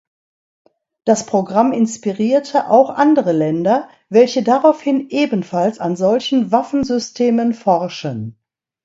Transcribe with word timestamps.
Das 1.05 1.27
Programm 1.27 1.71
inspirierte 1.73 2.71
auch 2.71 2.89
andere 2.89 3.33
Länder, 3.33 3.87
welche 4.09 4.41
daraufhin 4.41 5.11
ebenfalls 5.11 5.77
an 5.77 5.95
solchen 5.95 6.51
Waffensystemen 6.51 7.53
forschen. 7.53 8.39